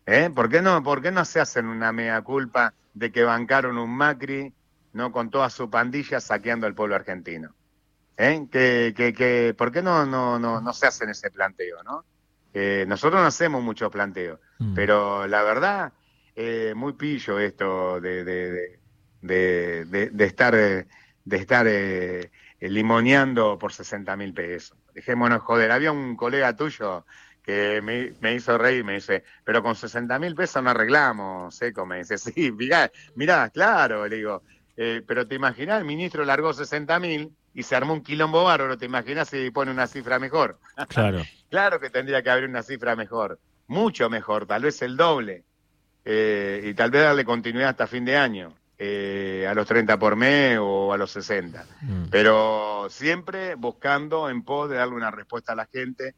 ¿Eh? 0.07 0.31
¿Por 0.33 0.49
qué 0.49 0.63
no, 0.63 0.81
por 0.81 1.03
qué 1.03 1.11
no 1.11 1.23
se 1.25 1.39
hacen 1.39 1.67
una 1.67 1.91
mea 1.91 2.19
culpa? 2.23 2.73
de 2.95 3.11
que 3.11 3.23
bancaron 3.23 3.77
un 3.77 3.95
Macri, 3.95 4.51
¿no? 4.93 5.11
Con 5.11 5.29
toda 5.29 5.49
su 5.51 5.69
pandilla 5.69 6.19
saqueando 6.19 6.65
al 6.65 6.73
pueblo 6.73 6.95
argentino. 6.95 7.53
¿Eh? 8.17 8.47
Que, 8.49 8.93
que, 8.95 9.13
que, 9.13 9.53
¿Por 9.55 9.71
qué 9.71 9.81
no, 9.83 10.05
no, 10.05 10.39
no, 10.39 10.61
no 10.61 10.73
se 10.73 10.87
hacen 10.87 11.09
ese 11.09 11.29
planteo, 11.29 11.83
no? 11.83 12.05
Eh, 12.53 12.85
nosotros 12.87 13.21
no 13.21 13.27
hacemos 13.27 13.61
mucho 13.61 13.91
planteo, 13.91 14.39
mm. 14.59 14.73
pero 14.73 15.27
la 15.27 15.43
verdad, 15.43 15.91
eh, 16.33 16.73
muy 16.73 16.93
pillo 16.93 17.37
esto 17.37 17.99
de, 17.99 18.23
de, 18.23 18.79
de, 19.21 20.09
de 20.09 20.25
estar, 20.25 20.55
de 20.55 21.37
estar 21.37 21.65
eh, 21.67 22.31
limoneando 22.61 23.59
por 23.59 23.73
60 23.73 24.15
mil 24.15 24.33
pesos. 24.33 24.77
Dejémonos 24.95 25.43
joder. 25.43 25.71
Había 25.71 25.91
un 25.91 26.15
colega 26.15 26.55
tuyo 26.55 27.05
que 27.43 27.81
me, 27.81 28.33
hizo 28.33 28.57
reír, 28.57 28.83
me 28.83 28.93
dice, 28.93 29.23
pero 29.43 29.61
con 29.61 29.75
60 29.75 30.17
mil 30.17 30.33
pesos 30.33 30.63
no 30.63 30.71
arreglamos, 30.71 31.53
Seco, 31.53 31.85
me 31.85 31.97
dice, 31.97 32.17
sí, 32.17 32.51
mirá, 32.51 32.91
mirá 33.13 33.49
claro, 33.51 34.07
le 34.07 34.15
digo, 34.15 34.41
eh, 34.75 35.03
pero 35.05 35.27
te 35.27 35.35
imaginas, 35.35 35.79
el 35.79 35.85
ministro 35.85 36.25
largó 36.25 36.53
60 36.53 36.99
mil 36.99 37.31
y 37.53 37.61
se 37.61 37.75
armó 37.75 37.93
un 37.93 38.01
quilombo 38.01 38.43
bárbaro, 38.43 38.79
¿te 38.79 38.85
imaginas 38.85 39.29
si 39.29 39.51
pone 39.51 39.69
una 39.69 39.85
cifra 39.85 40.17
mejor? 40.17 40.59
Claro. 40.87 41.21
claro 41.49 41.79
que 41.79 41.91
tendría 41.91 42.23
que 42.23 42.31
haber 42.31 42.45
una 42.45 42.63
cifra 42.63 42.95
mejor, 42.95 43.39
mucho 43.67 44.09
mejor, 44.09 44.47
tal 44.47 44.63
vez 44.63 44.81
el 44.81 44.97
doble, 44.97 45.43
eh, 46.03 46.61
y 46.63 46.73
tal 46.73 46.89
vez 46.89 47.03
darle 47.03 47.25
continuidad 47.25 47.69
hasta 47.69 47.85
fin 47.85 48.05
de 48.05 48.17
año. 48.17 48.55
Eh, 48.77 49.47
a 49.49 49.53
los 49.53 49.65
30 49.65 49.97
por 49.97 50.17
mes 50.17 50.57
o 50.59 50.91
a 50.91 50.97
los 50.97 51.09
60, 51.11 51.65
mm. 51.81 52.03
pero 52.11 52.87
siempre 52.89 53.55
buscando 53.55 54.29
en 54.29 54.43
pos 54.43 54.69
de 54.69 54.75
darle 54.75 54.95
una 54.95 55.11
respuesta 55.11 55.53
a 55.53 55.55
la 55.55 55.65
gente, 55.65 56.13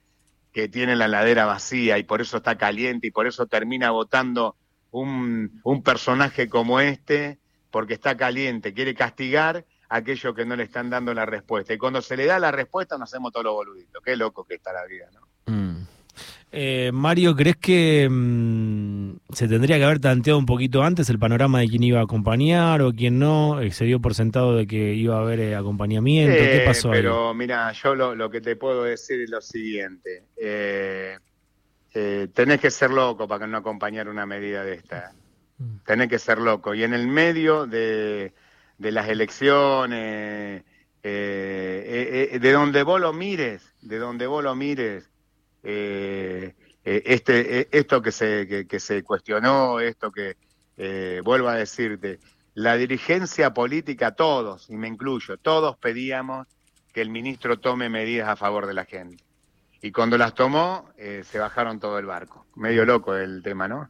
que 0.51 0.67
tiene 0.67 0.95
la 0.95 1.07
ladera 1.07 1.45
vacía 1.45 1.99
y 1.99 2.03
por 2.03 2.19
eso 2.19 2.37
está 2.37 2.57
caliente 2.57 3.05
y 3.05 3.11
por 3.11 3.27
eso 3.27 3.45
termina 3.45 3.91
votando 3.91 4.55
un, 4.89 5.61
un 5.63 5.83
personaje 5.83 6.49
como 6.49 6.79
este, 6.79 7.37
porque 7.69 7.93
está 7.93 8.17
caliente, 8.17 8.73
quiere 8.73 8.95
castigar 8.95 9.65
a 9.87 9.97
aquellos 9.97 10.33
que 10.33 10.45
no 10.45 10.55
le 10.55 10.63
están 10.63 10.89
dando 10.89 11.13
la 11.13 11.27
respuesta. 11.27 11.75
Y 11.75 11.77
cuando 11.77 12.01
se 12.01 12.17
le 12.17 12.25
da 12.25 12.39
la 12.39 12.49
respuesta 12.49 12.97
nos 12.97 13.13
hacemos 13.13 13.31
todos 13.31 13.45
los 13.45 13.53
boluditos. 13.53 14.01
Qué 14.03 14.15
loco 14.15 14.45
que 14.45 14.55
está 14.55 14.73
la 14.73 14.85
vida, 14.85 15.07
¿no? 15.13 15.53
Mm. 15.53 15.85
Eh, 16.51 16.91
Mario, 16.93 17.35
¿crees 17.35 17.57
que 17.57 18.07
mm, 18.09 19.17
se 19.33 19.49
tendría 19.49 19.77
que 19.77 19.83
haber 19.83 19.99
tanteado 19.99 20.39
un 20.39 20.45
poquito 20.45 20.81
antes 20.81 21.09
el 21.09 21.19
panorama 21.19 21.59
de 21.59 21.67
quién 21.67 21.83
iba 21.83 21.99
a 21.99 22.03
acompañar 22.03 22.81
o 22.81 22.93
quién 22.93 23.19
no? 23.19 23.59
Eh, 23.59 23.71
¿Se 23.71 23.83
dio 23.83 23.99
por 23.99 24.15
sentado 24.15 24.55
de 24.55 24.65
que 24.65 24.93
iba 24.93 25.17
a 25.17 25.21
haber 25.21 25.41
eh, 25.41 25.55
acompañamiento? 25.55 26.37
¿Qué 26.37 26.63
pasó 26.65 26.89
pero 26.89 27.33
mira, 27.33 27.71
yo 27.73 27.95
lo, 27.95 28.29
que 28.29 28.39
te 28.39 28.55
puedo 28.55 28.83
decir 28.83 29.21
es 29.21 29.29
lo 29.29 29.41
siguiente. 29.41 30.23
tenés 32.33 32.61
que 32.61 32.71
ser 32.71 32.91
loco 32.91 33.27
para 33.27 33.45
no 33.45 33.57
acompañar 33.57 34.07
una 34.07 34.25
medida 34.25 34.63
de 34.63 34.75
esta. 34.75 35.13
Mm. 35.57 35.77
Tenés 35.85 36.07
que 36.07 36.19
ser 36.19 36.37
loco. 36.39 36.73
Y 36.73 36.83
en 36.83 36.93
el 36.93 37.07
medio 37.07 37.67
de, 37.67 38.33
de 38.77 38.91
las 38.93 39.09
elecciones, 39.09 40.63
de 41.03 42.51
donde 42.53 42.83
vos 42.83 43.01
lo 43.01 43.11
mires, 43.11 43.73
de 43.81 43.97
donde 43.97 44.27
vos 44.27 44.43
lo 44.43 44.55
mires, 44.55 45.09
eh, 45.69 46.53
eh, 46.85 47.03
este, 47.05 47.59
eh, 47.59 47.67
esto 47.71 48.01
que 48.01 48.13
se, 48.13 48.65
que, 48.69 48.79
se 48.79 49.03
cuestionó, 49.03 49.81
esto 49.81 50.11
que, 50.11 50.37
vuelvo 51.23 51.49
a 51.49 51.55
decirte, 51.55 52.19
la 52.53 52.77
dirigencia 52.77 53.53
política, 53.53 54.11
todos, 54.11 54.69
y 54.69 54.77
me 54.77 54.87
incluyo, 54.87 55.35
todos 55.37 55.75
pedíamos 55.75 56.47
que 56.93 57.01
el 57.01 57.09
ministro 57.09 57.59
tome 57.59 57.89
medidas 57.89 58.29
a 58.29 58.37
favor 58.37 58.65
de 58.65 58.75
la 58.75 58.85
gente. 58.85 59.17
Y 59.81 59.91
cuando 59.91 60.17
las 60.17 60.33
tomó, 60.33 60.89
se 60.97 61.37
bajaron 61.37 61.79
todo 61.79 61.99
el 61.99 62.05
barco. 62.05 62.45
Medio 62.55 62.85
loco 62.85 63.15
el 63.15 63.43
tema, 63.43 63.67
¿no? 63.67 63.89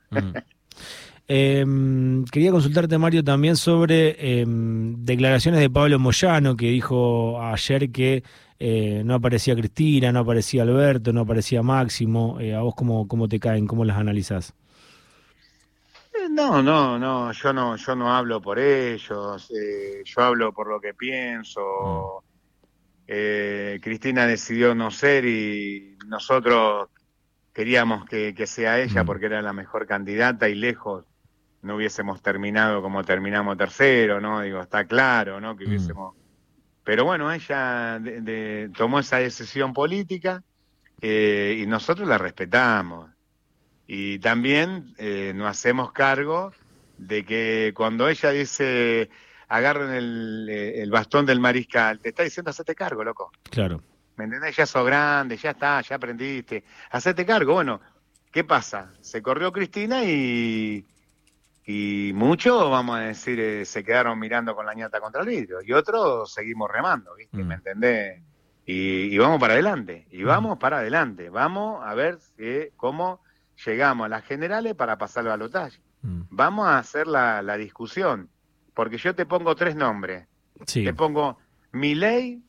Em, 1.30 2.24
quería 2.26 2.52
consultarte, 2.52 2.98
Mario, 2.98 3.22
también 3.22 3.58
sobre 3.58 4.40
em, 4.40 4.96
declaraciones 5.04 5.60
de 5.60 5.70
Pablo 5.70 6.00
Moyano, 6.00 6.56
que 6.56 6.68
dijo 6.68 7.42
ayer 7.42 7.92
que 7.92 8.24
eh, 8.60 9.04
no 9.06 9.16
aparecía 9.16 9.56
Cristina, 9.56 10.12
no 10.12 10.20
aparecía 10.20 10.64
Alberto, 10.64 11.14
no 11.14 11.22
aparecía 11.22 11.62
Máximo. 11.62 12.40
Eh, 12.40 12.56
¿A 12.56 12.62
vos 12.62 12.74
cómo, 12.76 13.08
cómo 13.08 13.28
te 13.28 13.40
caen? 13.40 13.68
¿Cómo 13.68 13.86
las 13.86 13.98
analizás? 13.98 14.54
Eh, 16.14 16.28
no, 16.30 16.64
no, 16.64 16.98
no, 16.98 17.32
yo 17.32 17.54
no, 17.54 17.76
yo 17.76 17.96
no 17.96 18.14
hablo 18.14 18.42
por 18.42 18.58
ellos, 18.58 19.52
yo 20.06 20.22
hablo 20.22 20.52
por 20.54 20.68
lo 20.68 20.82
que 20.82 20.94
pienso. 20.94 22.24
Mm. 23.08 23.80
Cristina 23.80 24.28
decidió 24.28 24.76
no 24.76 24.92
ser 24.92 25.24
y 25.26 25.98
nosotros 26.08 26.90
queríamos 27.54 28.06
que, 28.06 28.34
sea 28.46 28.80
ella 28.80 29.04
mm. 29.04 29.06
porque 29.06 29.28
era 29.28 29.42
la 29.42 29.54
mejor 29.54 29.88
candidata 29.88 30.50
y 30.50 30.56
lejos 30.56 31.06
no 31.62 31.76
hubiésemos 31.76 32.22
terminado 32.22 32.82
como 32.82 33.04
terminamos 33.04 33.58
tercero, 33.58 34.22
¿no? 34.22 34.42
Digo, 34.42 34.62
está 34.62 34.86
claro, 34.86 35.40
¿no? 35.40 35.56
Que 35.56 35.66
mm. 35.66 35.68
hubiésemos 35.68 36.16
pero 36.88 37.04
bueno, 37.04 37.30
ella 37.34 38.00
tomó 38.74 39.00
esa 39.00 39.18
decisión 39.18 39.74
política 39.74 40.42
eh, 41.02 41.60
y 41.62 41.66
nosotros 41.66 42.08
la 42.08 42.18
respetamos. 42.18 43.10
Y 43.88 44.20
también 44.20 44.96
eh, 44.98 45.34
nos 45.36 45.50
hacemos 45.50 45.92
cargo 45.92 46.54
de 46.98 47.26
que 47.26 47.74
cuando 47.76 48.08
ella 48.08 48.30
dice 48.30 49.10
agarren 49.50 49.90
el, 49.90 50.48
eh, 50.50 50.82
el, 50.82 50.90
bastón 50.90 51.26
del 51.26 51.42
mariscal, 51.42 52.00
te 52.00 52.08
está 52.08 52.24
diciendo 52.24 52.52
hacete 52.52 52.74
cargo, 52.74 53.04
loco. 53.04 53.34
Claro. 53.44 53.82
¿Me 54.16 54.24
entendés? 54.24 54.56
Ya 54.56 54.66
sos 54.66 54.86
grande, 54.86 55.36
ya 55.36 55.50
está, 55.52 55.82
ya 55.82 55.98
aprendiste. 55.98 56.64
Hacete 56.92 57.26
cargo. 57.26 57.56
Bueno, 57.56 57.82
¿qué 58.32 58.46
pasa? 58.46 58.94
Se 59.02 59.22
corrió 59.22 59.52
Cristina 59.52 60.06
y, 60.06 60.86
y 61.70 62.14
muchos, 62.14 62.72
vamos 62.72 62.98
a 62.98 63.02
decir, 63.02 63.42
eh, 63.42 63.66
se 63.66 63.84
quedaron 63.84 64.18
mirando 64.18 64.56
con 64.56 64.66
la 64.66 64.74
ñata 64.74 65.02
contra 65.02 65.20
el 65.20 65.28
vidrio. 65.28 65.58
Y 65.62 65.74
otros 65.74 66.34
seguimos 66.34 66.72
remando, 66.72 67.14
¿viste? 67.14 67.36
¿Me 67.40 67.44
mm. 67.44 67.52
entendés? 67.52 68.24
Y, 68.66 69.18
vamos 69.18 69.38
para 69.38 69.52
adelante. 69.52 70.08
Y 70.10 70.24
mm. 70.24 70.28
vamos 70.28 70.58
para 70.60 70.78
adelante. 70.78 71.30
Vamos 71.30 71.86
a 71.86 71.94
ver 71.94 72.20
cómo 72.78 73.22
llegamos 73.66 74.06
a 74.06 74.08
las 74.08 74.24
generales 74.24 74.76
para 74.76 74.98
pasar 74.98 75.26
al 75.26 75.32
balotaje. 75.32 75.82
Mm. 76.04 76.22
Vamos 76.30 76.68
a 76.68 76.78
hacer 76.78 77.06
la, 77.06 77.58
discusión. 77.58 78.30
Porque 78.74 78.98
yo 78.98 79.14
te 79.14 79.26
pongo 79.26 79.54
tres 79.54 79.76
nombres. 79.76 80.26
Te 80.74 80.94
pongo 80.94 81.38
Milei, 81.74 82.42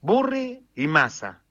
Burri 0.00 0.66
y 0.74 0.86
Massa. 0.86 1.42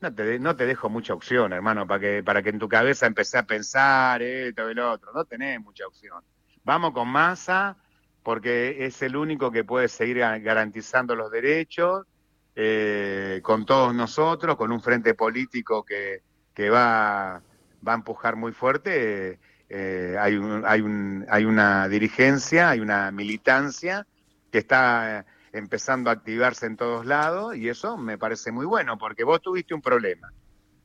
no 0.00 0.12
te, 0.12 0.40
no 0.40 0.56
te 0.56 0.66
dejo 0.66 0.90
mucha 0.90 1.14
opción, 1.14 1.52
hermano, 1.52 1.86
para 1.86 2.00
que, 2.00 2.22
para 2.24 2.42
que 2.42 2.50
en 2.50 2.58
tu 2.58 2.68
cabeza 2.68 3.06
empecé 3.06 3.38
a 3.38 3.44
pensar 3.44 4.20
esto 4.20 4.68
y 4.68 4.74
lo 4.74 4.90
otro. 4.90 5.12
No 5.12 5.24
tenés 5.24 5.60
mucha 5.60 5.86
opción. 5.86 6.20
Vamos 6.64 6.92
con 6.92 7.08
masa, 7.08 7.76
porque 8.22 8.84
es 8.84 9.02
el 9.02 9.16
único 9.16 9.50
que 9.50 9.64
puede 9.64 9.88
seguir 9.88 10.18
garantizando 10.18 11.14
los 11.14 11.30
derechos 11.30 12.06
eh, 12.54 13.40
con 13.42 13.64
todos 13.64 13.94
nosotros, 13.94 14.56
con 14.56 14.72
un 14.72 14.80
frente 14.80 15.14
político 15.14 15.84
que, 15.84 16.22
que 16.54 16.68
va, 16.68 17.42
va 17.86 17.92
a 17.92 17.96
empujar 17.96 18.36
muy 18.36 18.52
fuerte. 18.52 19.38
Eh, 19.68 20.16
hay, 20.18 20.36
un, 20.36 20.64
hay, 20.66 20.80
un, 20.80 21.26
hay 21.30 21.44
una 21.44 21.88
dirigencia, 21.88 22.70
hay 22.70 22.80
una 22.80 23.10
militancia 23.10 24.06
que 24.50 24.58
está 24.58 25.24
empezando 25.52 26.10
a 26.10 26.14
activarse 26.14 26.66
en 26.66 26.76
todos 26.76 27.06
lados 27.06 27.56
y 27.56 27.68
eso 27.68 27.96
me 27.96 28.18
parece 28.18 28.52
muy 28.52 28.66
bueno 28.66 28.98
porque 28.98 29.24
vos 29.24 29.40
tuviste 29.40 29.74
un 29.74 29.82
problema, 29.82 30.32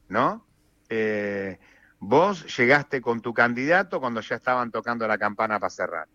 ¿no? 0.08 0.46
Eh, 0.89 1.58
vos 2.07 2.57
llegaste 2.57 3.01
con 3.01 3.21
tu 3.21 3.33
candidato 3.33 4.00
cuando 4.00 4.21
ya 4.21 4.35
estaban 4.35 4.71
tocando 4.71 5.07
la 5.07 5.17
campana 5.17 5.59
para 5.59 5.69
cerrar. 5.69 6.07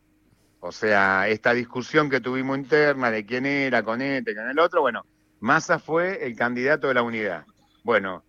O 0.60 0.72
sea, 0.72 1.26
esta 1.28 1.52
discusión 1.52 2.08
que 2.08 2.20
tuvimos 2.20 2.58
interna 2.58 3.10
de 3.10 3.26
quién 3.26 3.46
era 3.46 3.82
con 3.82 4.00
este, 4.00 4.34
con 4.34 4.48
el 4.48 4.58
otro, 4.58 4.82
bueno, 4.82 5.04
Massa 5.40 5.78
fue 5.78 6.24
el 6.24 6.36
candidato 6.36 6.88
de 6.88 6.94
la 6.94 7.02
unidad. 7.02 7.44
Bueno, 7.82 8.24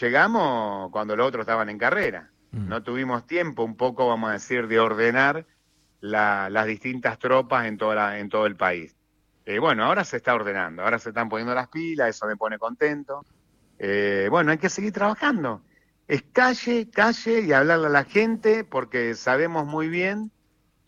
llegamos 0.00 0.90
cuando 0.90 1.16
los 1.16 1.26
otros 1.26 1.42
estaban 1.42 1.68
en 1.68 1.78
carrera. 1.78 2.30
Mm. 2.52 2.68
No 2.68 2.82
tuvimos 2.82 3.26
tiempo, 3.26 3.62
un 3.64 3.76
poco, 3.76 4.08
vamos 4.08 4.30
a 4.30 4.34
decir, 4.34 4.68
de 4.68 4.80
ordenar 4.80 5.44
las 6.00 6.66
distintas 6.66 7.18
tropas 7.18 7.66
en, 7.66 7.76
toda 7.76 8.18
en 8.18 8.28
todo 8.28 8.46
el 8.46 8.56
país. 8.56 8.96
Eh, 9.44 9.58
bueno, 9.58 9.84
ahora 9.84 10.04
se 10.04 10.16
está 10.16 10.34
ordenando, 10.34 10.82
ahora 10.82 10.98
se 10.98 11.10
están 11.10 11.28
poniendo 11.28 11.54
las 11.54 11.68
pilas, 11.68 12.08
eso 12.08 12.26
me 12.26 12.36
pone 12.36 12.58
contento. 12.58 13.26
Eh, 13.78 14.28
bueno, 14.30 14.52
hay 14.52 14.58
que 14.58 14.68
seguir 14.68 14.92
trabajando. 14.92 15.62
Es 16.08 16.22
calle, 16.32 16.90
calle 16.90 17.40
y 17.40 17.52
hablarle 17.52 17.86
a 17.86 17.90
la 17.90 18.04
gente 18.04 18.64
porque 18.64 19.14
sabemos 19.14 19.66
muy 19.66 19.88
bien 19.88 20.30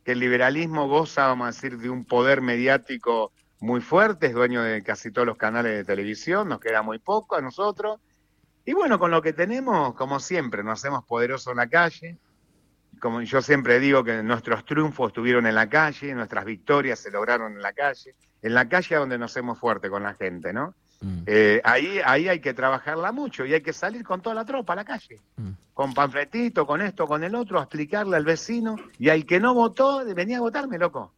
que 0.05 0.13
el 0.13 0.19
liberalismo 0.19 0.89
goza, 0.89 1.27
vamos 1.27 1.45
a 1.45 1.51
decir, 1.53 1.79
de 1.79 1.89
un 1.89 2.05
poder 2.05 2.43
mediático 2.43 3.33
muy 3.61 3.81
fuerte, 3.81 4.27
es 4.27 4.35
dueño 4.35 4.63
de 4.63 4.83
casi 4.83 5.11
todos 5.11 5.27
los 5.27 5.39
canales 5.39 5.73
de 5.73 5.85
televisión, 5.85 6.49
nos 6.49 6.61
queda 6.61 6.83
muy 6.83 6.99
poco 6.99 7.37
a 7.37 7.41
nosotros. 7.41 8.01
Y 8.67 8.75
bueno, 8.75 8.99
con 8.99 9.11
lo 9.11 9.23
que 9.23 9.33
tenemos, 9.33 9.95
como 9.95 10.21
siempre, 10.21 10.63
nos 10.63 10.81
hacemos 10.81 11.05
poderosos 11.05 11.53
en 11.53 11.57
la 11.57 11.69
calle. 11.69 12.19
Como 13.01 13.23
yo 13.23 13.41
siempre 13.41 13.81
digo 13.81 14.05
que 14.05 14.23
nuestros 14.23 14.65
triunfos 14.65 15.09
estuvieron 15.09 15.47
en 15.47 15.55
la 15.55 15.69
calle, 15.69 16.15
nuestras 16.15 16.45
victorias 16.45 16.99
se 16.99 17.11
lograron 17.11 17.53
en 17.53 17.63
la 17.63 17.73
calle 17.73 18.15
en 18.45 18.53
la 18.53 18.69
calle 18.69 18.97
donde 18.97 19.17
nos 19.17 19.33
hacemos 19.33 19.59
fuerte 19.59 19.89
con 19.89 20.03
la 20.03 20.13
gente, 20.13 20.53
¿no? 20.53 20.75
Mm. 21.05 21.23
Eh, 21.27 21.61
ahí, 21.65 22.01
ahí 22.03 22.29
hay 22.29 22.41
que 22.41 22.55
trabajarla 22.55 23.13
mucho 23.13 23.45
y 23.45 23.53
hay 23.53 23.61
que 23.61 23.75
salir 23.75 24.03
con 24.03 24.23
toda 24.23 24.35
la 24.35 24.47
tropa 24.47 24.73
a 24.73 24.77
la 24.77 24.87
calle, 24.87 25.21
mm. 25.37 25.51
con 25.75 25.93
panfletito, 25.93 26.67
con 26.67 26.81
esto, 26.81 27.07
con 27.07 27.23
el 27.23 27.35
otro, 27.35 27.59
a 27.61 27.65
explicarle 27.65 28.17
al 28.17 28.25
vecino 28.25 28.77
y 28.99 29.11
al 29.11 29.27
que 29.27 29.39
no 29.39 29.53
votó, 29.53 30.03
venía 30.15 30.39
a 30.39 30.41
votarme, 30.41 30.79
loco. 30.79 31.13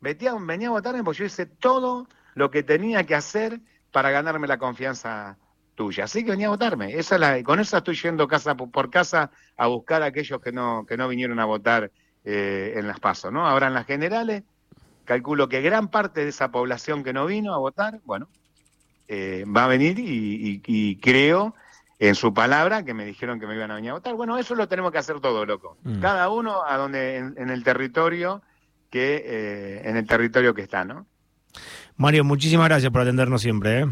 Venía, 0.00 0.34
venía 0.40 0.68
a 0.68 0.70
votarme 0.70 1.04
porque 1.04 1.18
yo 1.18 1.24
hice 1.26 1.44
todo 1.44 2.08
lo 2.34 2.50
que 2.50 2.62
tenía 2.62 3.04
que 3.04 3.14
hacer 3.14 3.60
para 3.92 4.10
ganarme 4.10 4.46
la 4.46 4.56
confianza 4.56 5.36
tuya. 5.74 6.04
Así 6.04 6.24
que 6.24 6.30
venía 6.30 6.46
a 6.46 6.50
votarme. 6.50 6.94
Esa 6.94 7.18
la, 7.18 7.42
con 7.42 7.60
eso 7.60 7.76
estoy 7.76 7.94
yendo 7.94 8.26
casa 8.26 8.56
por 8.56 8.88
casa 8.88 9.30
a 9.54 9.66
buscar 9.66 10.02
a 10.02 10.06
aquellos 10.06 10.40
que 10.40 10.50
no, 10.50 10.86
que 10.86 10.96
no 10.96 11.08
vinieron 11.08 11.38
a 11.40 11.44
votar 11.44 11.90
eh, 12.24 12.72
en 12.76 12.86
las 12.86 13.00
pasos, 13.00 13.30
¿no? 13.30 13.46
Ahora 13.46 13.66
en 13.66 13.74
las 13.74 13.84
generales 13.84 14.44
calculo 15.04 15.48
que 15.48 15.60
gran 15.60 15.88
parte 15.88 16.22
de 16.22 16.30
esa 16.30 16.50
población 16.50 17.04
que 17.04 17.12
no 17.12 17.26
vino 17.26 17.54
a 17.54 17.58
votar, 17.58 18.00
bueno, 18.04 18.28
eh, 19.08 19.44
va 19.44 19.64
a 19.64 19.68
venir 19.68 19.98
y, 19.98 20.98
creo 21.00 21.54
en 21.98 22.14
su 22.14 22.34
palabra 22.34 22.84
que 22.84 22.92
me 22.92 23.06
dijeron 23.06 23.40
que 23.40 23.46
me 23.46 23.54
iban 23.54 23.70
a 23.70 23.76
venir 23.76 23.90
a 23.90 23.94
votar. 23.94 24.14
Bueno, 24.14 24.36
eso 24.36 24.54
lo 24.54 24.68
tenemos 24.68 24.92
que 24.92 24.98
hacer 24.98 25.20
todo, 25.20 25.46
loco. 25.46 25.78
Mm. 25.82 26.00
Cada 26.00 26.28
uno 26.28 26.62
a 26.66 26.76
donde 26.76 27.16
en, 27.16 27.50
el 27.50 27.64
territorio 27.64 28.42
que 28.90 29.22
eh, 29.24 29.88
en 29.88 29.96
el 29.96 30.06
territorio 30.06 30.54
que 30.54 30.62
está, 30.62 30.84
¿no? 30.84 31.06
Mario, 31.96 32.24
muchísimas 32.24 32.68
gracias 32.68 32.92
por 32.92 33.00
atendernos 33.00 33.40
siempre. 33.40 33.80
¿eh? 33.80 33.86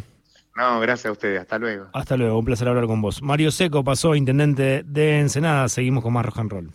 No, 0.57 0.81
gracias 0.81 1.07
a 1.07 1.13
ustedes. 1.13 1.41
Hasta 1.41 1.59
luego. 1.59 1.87
Hasta 1.93 2.17
luego. 2.17 2.39
Un 2.39 2.45
placer 2.45 2.69
hablar 2.69 2.87
con 2.87 3.01
vos. 3.01 3.23
Mario 3.23 3.51
Seco 3.51 3.83
pasó 3.83 4.15
intendente 4.15 4.83
de 4.85 5.21
Ensenada. 5.21 5.69
Seguimos 5.69 6.03
con 6.03 6.13
más 6.13 6.27
rock 6.27 6.39
and 6.39 6.51
roll. 6.51 6.73